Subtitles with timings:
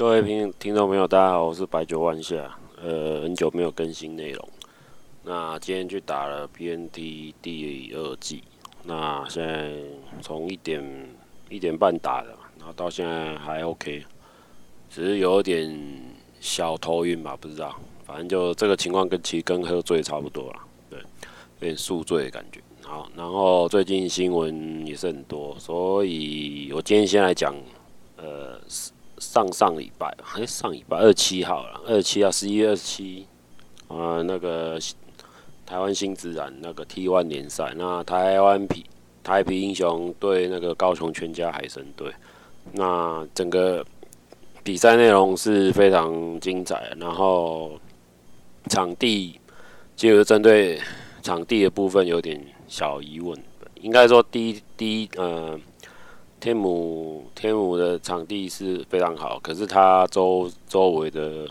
[0.00, 2.50] 各位听听众朋友，大家好，我是白酒万夏。
[2.82, 4.48] 呃，很久没有更新内容，
[5.24, 8.42] 那今天去打了 BNT 第二季，
[8.82, 9.70] 那现在
[10.22, 10.82] 从一点
[11.50, 14.02] 一点半打的，然后到现在还 OK，
[14.88, 15.78] 只是有点
[16.40, 21.04] 小头晕吧，不知道，反正就这个情况跟其实跟喝醉差不多了，对，有
[21.60, 22.58] 点宿醉的感觉。
[22.80, 27.54] 好，然后最近新闻也是很多，所以我今天先来讲，
[28.16, 28.58] 呃。
[29.20, 33.26] 上上礼拜，哎，上礼拜二七号了，二七号，十一月二十七，
[33.86, 34.80] 啊，那个
[35.66, 38.86] 台湾新自然那个 T one 联赛，那台湾皮
[39.22, 42.10] 台啤英雄对那个高雄全家海神队，
[42.72, 43.84] 那整个
[44.64, 47.78] 比赛内容是非常精彩，然后
[48.70, 49.38] 场地
[49.94, 50.80] 就是针对
[51.22, 53.38] 场地的部分有点小疑问，
[53.82, 55.60] 应该说第一第一呃。
[56.40, 61.46] 天母天母的场地是非常好，可是它周周围的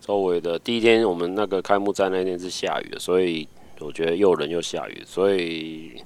[0.00, 3.46] 周围的第一天我们那个开幕战那天是下雨的，所以
[3.78, 6.02] 我觉得又冷又下雨，所以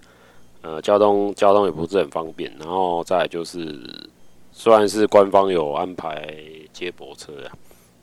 [0.60, 2.54] 呃交通交通也不是很方便。
[2.58, 3.82] 然后再就是，
[4.52, 6.30] 虽然是官方有安排
[6.70, 7.52] 接驳车啊，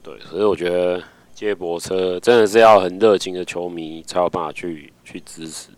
[0.01, 1.01] 对，所以我觉得
[1.35, 5.69] 接驳车真的是要很热情的球迷才有办法去去支持。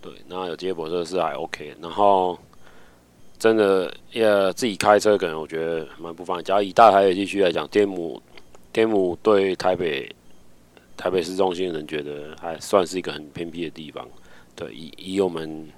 [0.00, 2.38] 对，那有接驳车是还 OK，然后。
[3.42, 6.44] 真的，要自己开车可能我觉得蛮不方便。
[6.44, 8.22] 假如以大台北地区来讲，天母
[8.72, 10.08] 天母对台北
[10.96, 14.06] 台北市中心的人觉得还算是一个很偏僻的地方。
[14.54, 15.68] 对，以以我们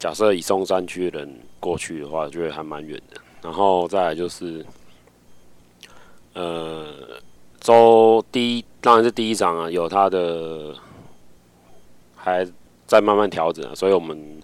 [0.00, 3.20] 假设以松山区的人过去的话，觉得还蛮远的。
[3.40, 4.66] 然后再来就是，
[6.32, 6.92] 呃，
[7.60, 10.74] 周第一当然是第一场啊，有它的
[12.16, 12.44] 还
[12.88, 14.42] 在慢慢调整啊，所以我们。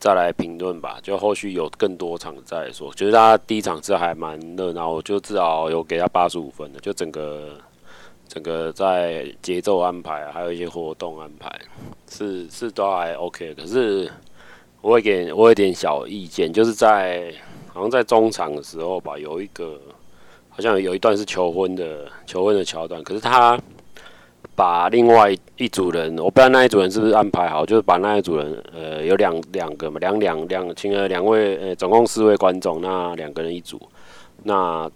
[0.00, 2.90] 再来评论吧，就后续有更多场再说。
[2.94, 6.80] 觉得他第一场是还蛮热闹，我就至少有给他八十五分的。
[6.80, 7.50] 就整个
[8.26, 11.54] 整个在节奏安排，还有一些活动安排，
[12.08, 13.54] 是是都还 OK。
[13.54, 14.10] 可是
[14.80, 17.30] 我会给我有点小意见，就是在
[17.68, 19.78] 好像在中场的时候吧，有一个
[20.48, 23.60] 好像有一段是求婚的求婚的桥段，可是他。
[24.60, 33.80] 把另外一组人，我不知道那一组人是不是安排好，就是把那一组人，呃，有两两个嘛，两两两，请了两位，呃，总共四位观众，那两个人一组，
[34.42, 34.86] 那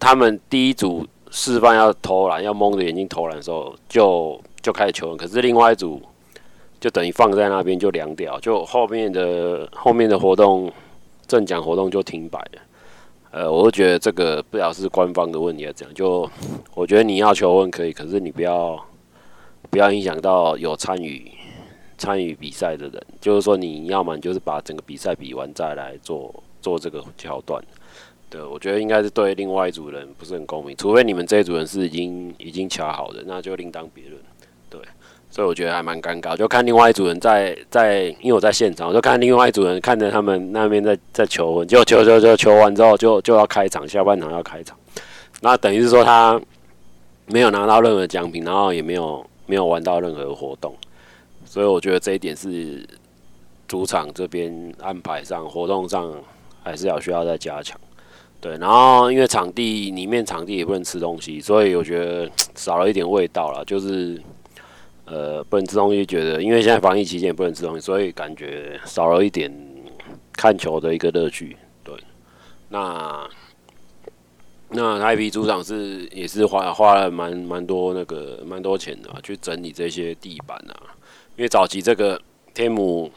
[0.00, 6.00] 他们第一组示范要投篮，要蒙着眼睛投篮的时候，就就开始求人，可是另外一组
[6.80, 10.72] 就等于放在那边就凉掉，就后面的后面的活动
[11.26, 12.62] 正奖活动就停摆了。
[13.30, 16.28] 呃，我就觉得这个不晓得是官方的问题还是怎样，就
[16.74, 18.82] 我觉得你要求问可以，可是你不要
[19.70, 21.30] 不要影响到有参与
[21.98, 27.62] 参与比赛的人，就是说你要么就是把整个比赛比完再来做做这个桥段。
[28.30, 34.20] 对，我觉得应该是对另外一组人不是很公平，除非你们这一组人是已经已经乔好的，那就另当别论。
[34.70, 34.80] 对。
[35.30, 44.76] 所以我觉得还蛮尴尬，就看另外一组人在在，因为我在现场，我就看另外一组人看着他们那边在在求婚，就求求求求完之后就就要开场，下半场要开场，
[45.42, 46.40] 那等于是说他
[47.26, 50.74] 没有拿到任何奖品，然后也没有没有玩到任何活动，
[51.44, 52.84] 所以我觉得这一点是
[53.68, 56.10] 主场这边安排上活动上
[56.64, 57.78] 还是要需要再加强，
[58.40, 64.20] 对，然后因为场地里面场地也不能吃东西，所以我觉得少了一点味道了，就是。
[65.10, 69.50] 呃，不能吃东西，觉得因为现在防疫期间也不能吃东西，所以感觉少了一点
[70.34, 71.56] 看球的一个乐趣。
[71.82, 71.94] 对，
[72.68, 73.26] 那
[74.68, 80.92] 那台啤主场是也是花花了蛮蛮多那个蛮多钱的，去整理这些地板啊。
[81.36, 82.20] 因为早期这个
[82.52, 83.10] 天母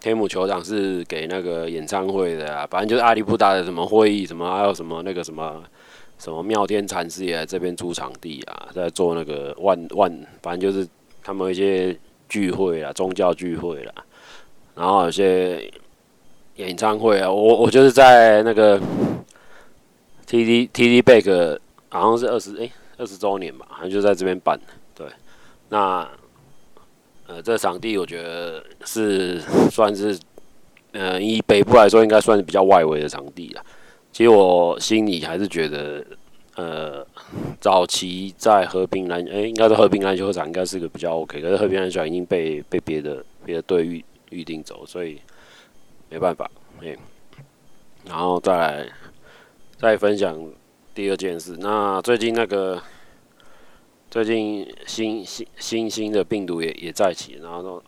[0.00, 5.62] 天母球场是给那个演唱会的啊，反正就是阿里不达的什么会议什么，还有什么那个什么
[6.18, 10.10] 什么妙天禅师也在这边租场地啊，在做那个万万，
[10.40, 10.88] 反正就是。
[11.24, 11.98] 他们一些
[12.28, 13.92] 聚会啊，宗教聚会啦，
[14.74, 15.72] 然后有些
[16.56, 18.78] 演唱会啊，我我就是在那个
[20.26, 21.58] T D T D Back，
[21.88, 24.60] 好像是二十诶二十周年吧，好像就在这边办。
[24.94, 25.06] 对，
[25.70, 26.06] 那
[27.26, 29.40] 呃这场地我觉得是
[29.70, 30.18] 算是
[30.92, 33.64] 呃以北部来说，应该算是比较外围的场地了。
[34.12, 36.04] 其实我心里还是觉得。
[36.56, 37.04] 呃，
[37.60, 41.40] 早期在和平篮，诶、应该是和平篮球场，应该是个比较 OK。
[41.40, 45.20] 可是和平篮球场已经被被别的别的队预预定走，所以
[46.08, 46.50] 没办法。
[46.80, 46.96] 嗯、
[48.04, 48.88] 然后再来
[49.78, 50.38] 再分享
[50.94, 51.56] 第二件事。
[51.58, 52.80] 那最近那个
[54.10, 57.82] 最近新新新兴的病毒也也在起，然后都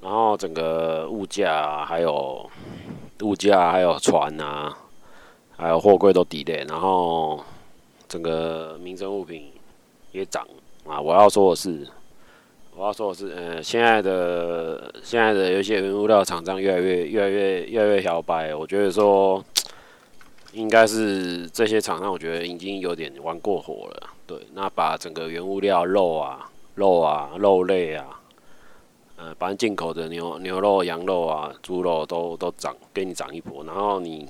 [0.00, 2.48] 然后整个物价还有
[3.22, 4.78] 物价还有船啊。
[5.56, 7.40] 还有货柜都 delay，然后
[8.14, 9.50] 整个民生物品
[10.12, 10.46] 也涨
[10.86, 11.00] 啊。
[11.00, 11.84] 我要说的是，
[12.76, 19.44] 我要说的是，呃，现在的现在的有一些原物料厂商越来越越来越越来越小白，我觉得说
[20.52, 24.10] 应该是这些厂商，我觉得已经有点玩过火了。
[24.28, 28.20] 对，那把整个原物料肉啊、肉啊、肉类啊，
[29.16, 34.28] 呃，反正进口的牛牛肉、羊肉啊、猪肉都都涨，给你涨一波，然后你。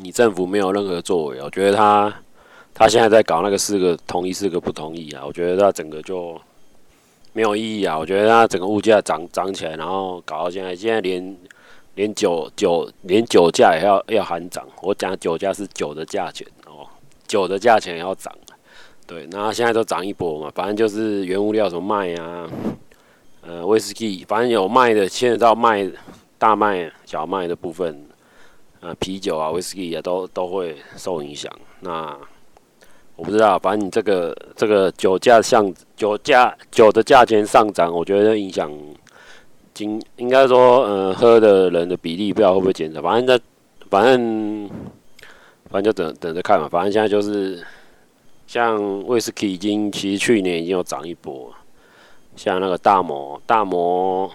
[0.00, 2.14] 你政府没有任何作为，我觉得他
[2.78, 6.40] 他现在在搞那个四个同意四个不同意啊，我觉得他整个就
[7.32, 7.98] 没有意义啊。
[7.98, 11.36] 我觉得他整个物价涨涨起来，然后搞到现在，现在连
[11.96, 14.64] 连酒酒连酒价也要要喊涨。
[14.80, 16.86] 我讲酒价是酒的价钱哦，
[17.26, 18.32] 酒的价钱也要涨。
[19.06, 22.48] 对，那现在都涨一波嘛，反正就是原物料什么麦啊，
[23.42, 25.90] 呃，威士忌，反正有卖的，牵扯到卖
[26.38, 28.04] 大麦、小麦的部分。
[28.80, 31.52] 呃，啤酒啊、威士忌啊，都都会受影响。
[31.80, 32.16] 那
[33.18, 38.70] 我不知道，反正你这个这个酒价上酒价酒的价钱上涨，我觉得影响
[39.74, 43.02] 经应该说，呃，喝的人的比例不知道会不会减少。
[43.02, 43.44] 反正在
[43.90, 44.70] 反正
[45.68, 46.68] 反正就等等着看嘛。
[46.68, 47.60] 反正现在就是
[48.46, 51.52] 像威士忌已经其实去年已经有涨一波，
[52.36, 54.30] 像那个大摩大摩。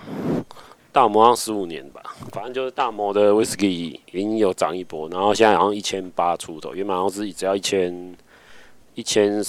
[0.92, 8.16] 大摩好像十五年吧，反正就是大摩的威士忌已经有涨一波，然后现在好像一千八出头，原本好像是只要一千
[8.96, 9.44] 一千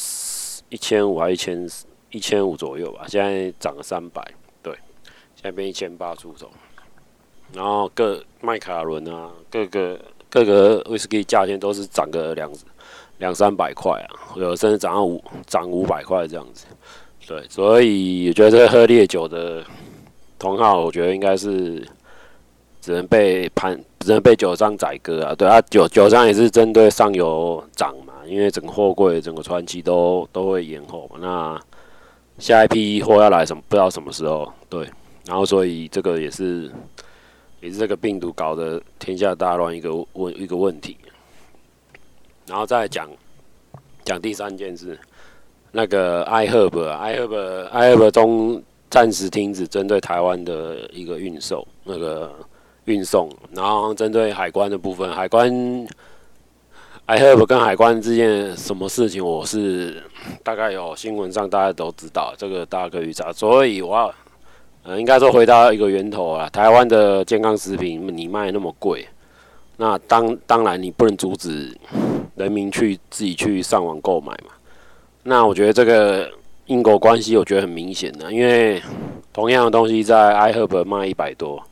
[0.69, 1.69] 一千五还一千
[2.11, 4.23] 一千五左右吧，现在涨了三百，
[4.63, 4.73] 对，
[5.35, 6.51] 现在变一千八出头，
[7.53, 12.51] 然后各麦卡伦啊，各个各个威士忌价钱都是涨个两
[13.19, 16.67] 两三百块啊，有甚至涨到五涨五百块这样子，
[17.27, 19.65] 对，所以我觉得喝烈酒的。
[20.37, 21.83] 同号，我觉得应该是
[22.85, 25.35] 只能被判，只能被九商宰割啊。
[25.35, 31.17] 对啊，九九商也是针对上游涨嘛，因为整个货柜、整个船期都都会延后嘛。
[31.19, 31.59] 那
[32.39, 33.63] 下一批货要来什么？
[33.71, 34.53] 不知道什么时候。
[34.69, 34.87] 对，
[35.25, 36.71] 然后所以这个也是
[37.63, 40.99] 也是这个病毒搞得天下大乱一个问一个问题。
[42.47, 43.09] 然后再讲
[44.05, 44.99] 讲第三件事，
[45.73, 48.63] 那个 iHerb，iHerb，iHerb 中。
[48.91, 52.33] 暂时停止针对台湾的一个运售，那个
[52.85, 55.51] 运送，然后针对海关的部分，海关
[57.07, 60.03] ，iHerb 跟海关之间什么事情，我是
[60.43, 63.33] 大概有新闻上大家都知道，这个大家可以查。
[63.33, 64.15] 所以我要，
[64.85, 69.07] 呃，应该说回到一个源头啊，台湾的健康食品你卖那么贵，
[69.77, 71.77] 那当当然你不能阻止
[72.37, 74.53] 人民去自己去上网购买嘛。
[75.23, 76.31] 那我觉得这个。
[76.67, 78.83] 因果关系我觉得很明显的，因为
[79.35, 81.63] 同样的东西在 iHerb 卖一百多，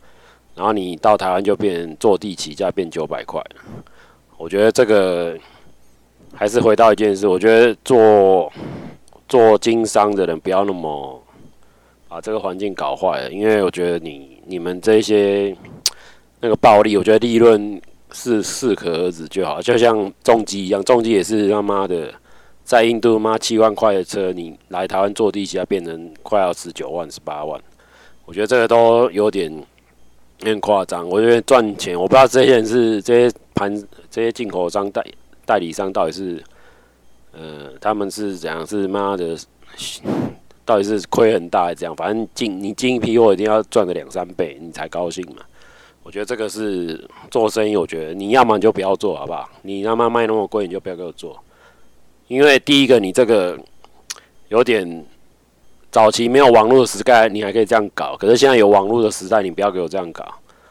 [0.54, 3.43] 然后你到台湾就变坐地起价变九百块。
[4.37, 5.37] 我觉得这个
[6.34, 8.52] 还是回到一件事，我觉得做
[9.28, 11.22] 做经商的人不要那么
[12.08, 15.56] 把这个环境搞坏了，因为我觉得你你们这些
[16.40, 17.81] 那个暴利，我觉得利润
[18.12, 22.12] 是适可而止就好，就像重机一样，重机也是他妈的。
[22.64, 27.60] 在印度妈七万块的车，你来台湾坐地起价变成快要十九万、十八万，
[28.25, 29.52] 我觉得这个都有点
[30.42, 31.08] 有点夸张。
[31.08, 33.75] 我觉得赚钱，我不知道这些人是这些盘
[34.11, 35.04] 这些进口商代
[35.46, 36.42] 代理商到底是
[37.32, 38.66] 呃他们是怎样？
[38.66, 39.37] 是妈的，
[40.64, 41.94] 到底是亏很大还是这样？
[41.94, 45.42] 反正进你进一批货一定要赚个两三倍，你才高兴嘛。
[46.02, 49.49] 我觉得这个是做生意，我觉得你要么你就不要做好不好？
[49.62, 51.38] 你他妈卖那么贵，你就不要给我做。
[52.26, 53.56] 因为第一个，你这个
[54.49, 55.06] 有点
[55.92, 58.16] 早期没有网络的时代，你还可以这样搞。
[58.16, 60.26] 可是现在有网络的时代，你不要给我这样搞。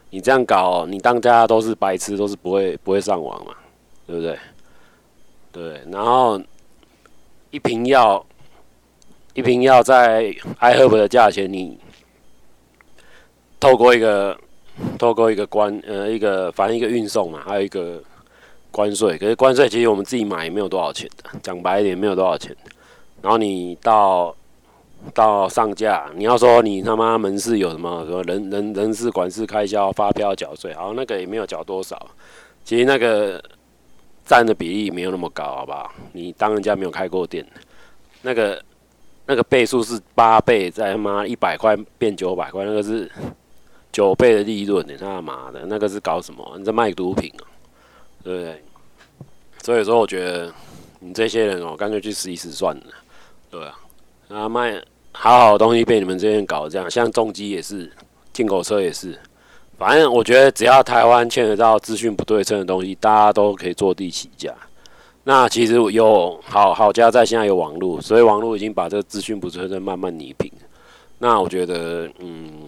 [0.10, 3.54] 你这样搞，你当家都是白痴，都是不会不会上网嘛，
[4.06, 4.38] 对不对？
[5.54, 5.82] 对。
[5.92, 6.42] 然后
[7.52, 8.26] 一瓶药，
[9.34, 10.24] 一瓶药在
[10.60, 11.78] iHerb 的价钱，你
[13.60, 14.38] 透过一个
[14.98, 18.02] 透过一个关呃一个反正一个运送嘛，还有一个。
[18.74, 22.56] 关税，可是关税其实我们自己买也没有多少钱的，讲白一点没有多少钱。
[23.22, 24.34] 然后你到
[25.14, 32.10] 到上架，你要说你他妈门市有什么什么人人人事管事开销发票缴税，好，那个也没有缴多少。
[32.64, 33.44] 其实那个
[34.26, 35.92] 占的比例没有那么高，好不好？
[36.14, 37.46] 你当人家没有开过店，
[38.22, 38.64] 那个
[39.26, 43.12] 那个倍数是八倍，再他妈一百块变九百块，那个是
[43.92, 46.56] 九倍的利润，你他妈的，那个是搞什么？
[46.58, 47.44] 你在卖毒品啊？
[48.24, 48.64] 对不对？
[49.64, 50.54] 所以说，我觉得
[51.00, 52.84] 你这些人哦，干脆去试一试算了。
[53.50, 53.76] 对啊，
[54.30, 54.80] 啊卖
[55.14, 57.92] 好好的东西被你们这边搞这样，像重机也是，
[58.34, 59.18] 进口车也是，
[59.78, 64.54] 反正我觉得只要台湾牵扯到资讯不对称的东西，大家都可以坐地起价。
[65.24, 70.52] 那其实有好好家在现在有网络，所以网络已经把这个资讯不对称慢慢弭平。
[71.20, 72.64] 那我觉得，嗯，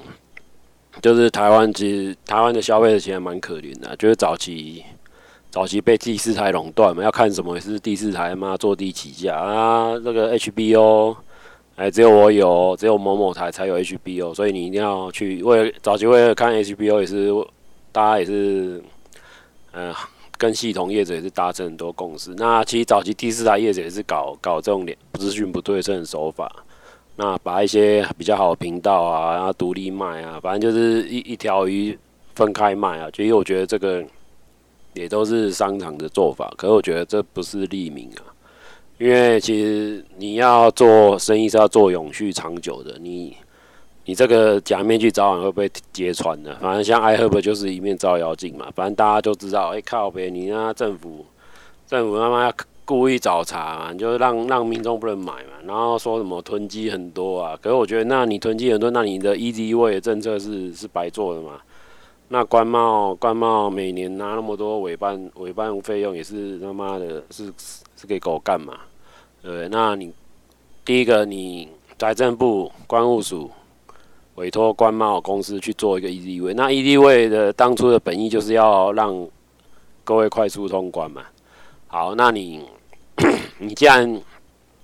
[1.02, 4.84] 就是台湾其实台湾的消费者其实蛮可怜的，就是早期
[5.50, 11.16] 早期被第四台垄断嘛，要看什么是第四台嘛，坐地起价啊，这个 HBO。
[11.75, 15.42] 哎，只有我有，只有某某台才有 HBO，所以你一定要去。
[15.42, 17.32] 为了早期为了看 HBO 也是，
[17.92, 18.80] 大家也是，
[19.72, 19.92] 嗯、
[20.38, 22.32] 跟系统业者也是达成很多共识。
[22.36, 26.63] 那其实早期第四台业者也是搞搞这种资讯不对称的手法，
[27.15, 31.98] 那把一些比较好的频道啊，然后独立卖啊，反正就是一一条鱼
[32.36, 33.10] 分开卖啊。
[33.12, 34.03] 其实我觉得这个
[34.94, 38.33] 也都是商场的做法，可是我觉得这不是利民啊。
[38.98, 43.36] 因为其实你要做生意是要做永续长久的，你
[44.06, 46.56] 你这个假面具早晚会被揭穿的。
[46.56, 51.26] 反正像 iHerb 就是一面照妖镜嘛，反正大家就知道，哎、靠北，你那政府
[51.88, 52.54] 政府他妈要
[52.86, 61.60] 故意找茬嘛，就让让民众不能买嘛，然后说什么囤积很多啊，可是我觉得那你囤积很多，那你的 EZ 的政策是是白做的嘛？
[62.30, 67.52] 那关贸关贸每年拿那么多委办委办费用也是他妈的是
[68.07, 68.74] 给狗干嘛？
[69.41, 70.13] 对，那你
[70.86, 73.50] 第一个，你财政部关务署
[74.36, 79.27] 委托关贸公司去做一个 EZWay，那 EZWay 的当初的本意就是要让
[80.03, 81.24] 各位快速通关嘛。
[81.88, 82.65] 好，那你
[83.60, 84.22] 你既然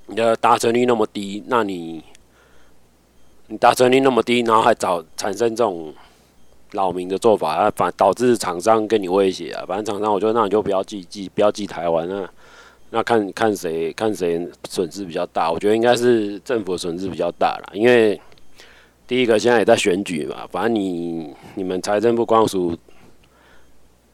[0.05, 2.03] 你的达成率那么低，那你
[3.47, 5.93] 你达成率那么低，然后还找产生这种
[6.71, 9.65] 扰民的做法，啊，反导致厂商跟你威胁啊。
[9.67, 12.29] 反正厂商，我觉得那你就不要寄寄，不要寄台湾啊。
[12.91, 18.19] 那看看谁看谁损失比较大，我觉得应该是政府损失比较大啦，因为
[19.05, 22.75] 第一个现在也在选举嘛，反正你你们财政部光署，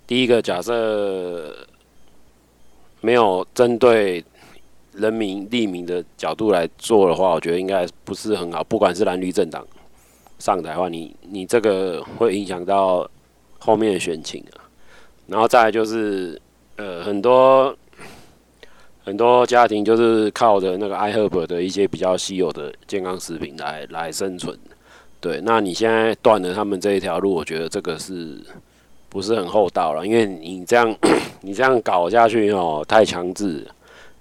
[0.06, 1.56] 第一个假设
[3.00, 4.22] 没有针对
[4.92, 8.62] 人民利民的角度来做的话，我觉得应该不是很好。
[8.62, 9.66] 不管是蓝绿政党
[10.38, 13.10] 上台的话，你你这个会影响到
[13.58, 14.68] 后面的选情啊。
[15.28, 16.42] 然后再就是
[16.76, 17.74] 呃很多。
[19.06, 24.58] 很多家庭就是靠着那个 iHerb 的一些比较稀有的健康食品来来生存，
[25.22, 25.40] 对。
[25.44, 28.40] 那你现在断了他们这一条路，我觉得这个是
[29.08, 30.04] 不是很厚道了？
[30.04, 30.94] 因为你这样
[31.42, 33.68] 你这样搞下去哦，太强制，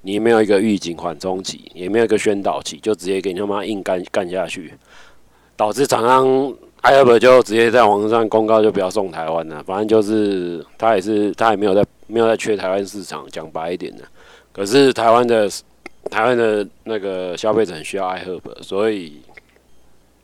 [0.02, 4.74] 你没有一个预警缓冲期，也没有一个宣导期，就直接给你他妈硬干干下去，
[5.56, 9.62] 导致厂商 iHerb 就直接在网上公告就不要送台湾了。
[9.62, 14.04] 反正就是他也是他也没有在没有在缺台湾市场，讲白一点的。
[14.54, 15.50] 可是台湾的
[16.08, 19.20] 台湾的那个消费者很需要 iHerb，所以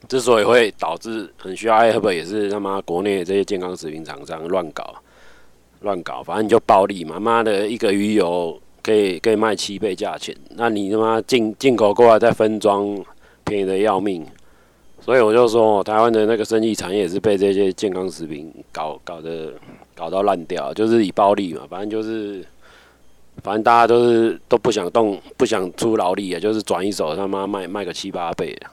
[0.08, 4.94] 之所以会导致很需要 iHerb，也是他妈国内这些健康食品厂商乱搞
[5.80, 12.96] 乱搞，反正你就暴利嘛，妈的一个鱼油可以可以卖七倍价钱，那你他妈进进口过来再分装，
[13.42, 14.24] 便宜的要命，
[15.00, 19.52] 所以我就说台湾的那个生意产业也是被这些健康食品搞搞得
[19.92, 22.44] 搞到烂掉，就是以暴利嘛，反正就是。
[23.42, 28.70] 反正大家都是都不想动，不想出劳力啊，就是转一手他妈卖卖个七八倍啊！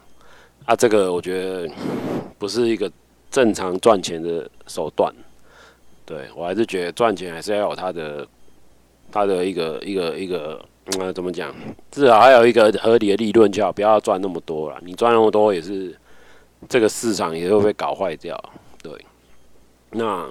[0.65, 1.69] 啊，这个我觉得
[2.37, 2.91] 不是一个
[3.31, 5.13] 正常赚钱的手段。
[6.05, 8.27] 对，我还是觉得赚钱还是要有它的
[9.09, 10.59] 它的一个一个一个
[10.99, 11.55] 嗯，怎么讲？
[11.89, 14.77] 至少还有一个合理的利润，就好，不要赚那么多了。
[14.83, 15.97] 你赚那么多也是
[16.67, 18.37] 这个市场也会被搞坏掉。
[18.83, 18.91] 对，
[19.91, 20.29] 那。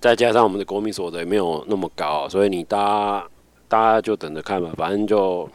[0.00, 3.26] 再加上我们的国民所得也没有那么高，所以你大家
[3.68, 4.70] 大家就等着看吧。
[4.76, 5.46] 反正就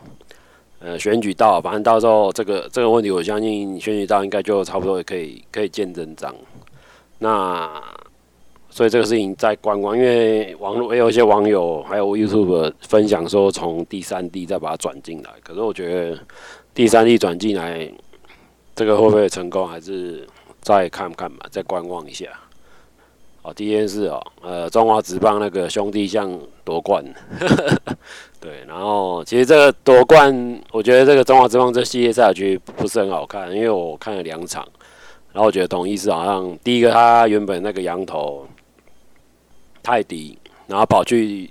[0.80, 6.34] 呃选举到，反正到时候这个这个问题，我相信选举到应该就差不多也可以可以见真章。
[7.18, 7.82] 那
[8.70, 15.32] 所以这个事情在观望，因为网络也有一些网友还有 YouTube 分享说，从第三地再把它转进来。
[15.44, 16.20] 可是我觉得
[16.74, 17.90] 第三地转进来，
[18.76, 20.28] 这个会不会成功，还是
[20.62, 22.28] 再看看吧，再观望一下。
[23.46, 26.28] 哦，第一件事哦，呃，中华职棒那个兄弟象
[26.64, 27.06] 夺冠，
[28.42, 34.68] 对，然后其实这个夺冠，我觉得这个中华职棒这系列赛局不是很好看，因为我看了两场，
[35.32, 38.48] 然后我觉得同一是好像第一个他原本那个羊头
[39.84, 40.36] 泰迪，
[40.66, 41.48] 然后跑去，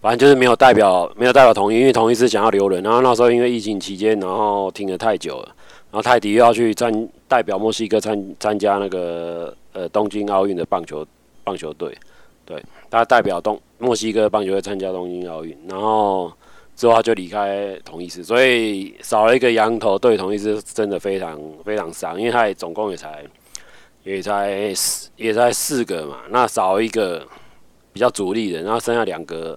[0.00, 5.46] 反正就是没有代表没有代表同一，因为同一是想要留人，然后那时候因为疫情期间，然后停了太久了，
[5.90, 9.52] 然后泰迪又要去参代表墨西哥参参加那个。
[9.78, 11.06] 呃，东京奥运的棒球
[11.44, 11.96] 棒球队，
[12.44, 16.32] 对，他代表东墨西哥棒球队参加东京奥运，然后
[16.74, 23.24] 之后他就离开同一狮，所以少了一个洋投对同一狮真的非常非常伤，因为他也总共也才
[24.02, 27.24] 也才四也才四个嘛，那少一个
[27.92, 29.56] 比较主力的，然后剩下两个，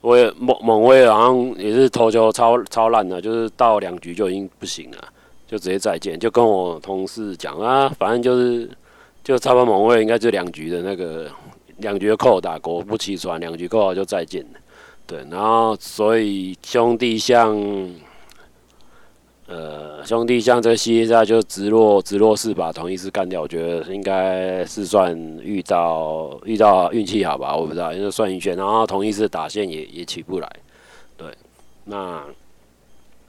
[0.00, 4.98] 威猛猛威好像也是投球超超烂的，就是到两局就已经不行了，
[5.46, 8.68] 就直接再见，就跟我同事讲啊，反正就是
[9.28, 11.30] 就差不多猛威应该就两局的那个
[11.80, 14.58] 两局扣打，果不其然，两局扣好就再见了，
[15.06, 17.54] 对，然后所以兄弟像。
[19.46, 30.56] 呃，兄弟像这个系列赛就直落直落四把同一狮干掉，我觉得应该是算遇到遇到运气好吧，我不知道，因为算一圈，然后同一狮打线也也起不来，
[31.16, 31.28] 对，
[31.84, 32.22] 那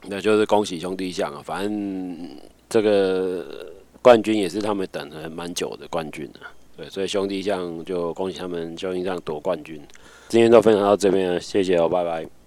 [0.02, 2.36] 那就是恭喜兄弟象啊，反正
[2.68, 9.80] 这个冠军也是他们等了蛮久的冠军啊，对，所以兄弟象就恭喜他们兄弟象夺冠军。
[10.28, 12.39] 今天就分享到这边，谢谢哦，拜拜。